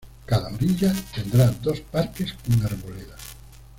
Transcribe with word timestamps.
Cada 0.25 0.47
orilla 0.51 0.95
tendrá 1.13 1.51
dos 1.61 1.79
parques 1.81 2.33
con 2.41 2.57
arboleda. 2.65 3.15